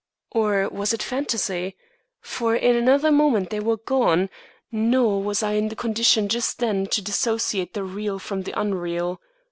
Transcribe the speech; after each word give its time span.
Or 0.31 0.67
was 0.67 0.93
it 0.93 1.03
fantasy? 1.03 1.75
For 2.21 2.55
in 2.55 2.75
another 2.75 3.11
moment 3.11 3.51
they 3.51 3.59
were 3.59 3.77
gone, 3.77 4.31
nor 4.71 5.21
was 5.21 5.43
I 5.43 5.51
in 5.53 5.69
the 5.69 5.75
condition 5.75 6.27
just 6.27 6.57
then 6.57 6.87
to 6.87 7.03
dissociate 7.03 7.75
the 7.75 7.83
real 7.83 8.17
from 8.17 8.41
the 8.41 8.59
unreal. 8.59 9.21